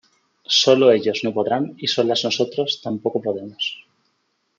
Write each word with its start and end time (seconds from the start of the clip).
Solo 0.61 0.89
ellos 0.91 1.19
no 1.23 1.31
podrán 1.31 1.75
y 1.77 1.85
solas 1.87 2.23
nosotros 2.23 2.81
tampoco 2.81 3.21
podemos. 3.21 3.85